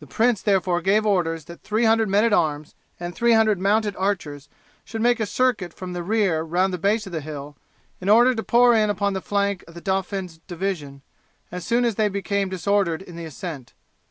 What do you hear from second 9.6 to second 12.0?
of the Dauphin's division as soon as